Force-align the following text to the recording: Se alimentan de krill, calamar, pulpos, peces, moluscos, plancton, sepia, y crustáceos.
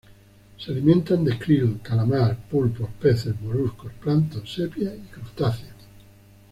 Se 0.57 0.71
alimentan 0.71 1.23
de 1.23 1.37
krill, 1.37 1.79
calamar, 1.83 2.35
pulpos, 2.49 2.89
peces, 2.99 3.39
moluscos, 3.39 3.93
plancton, 4.01 4.47
sepia, 4.47 4.95
y 4.95 5.01
crustáceos. 5.01 5.75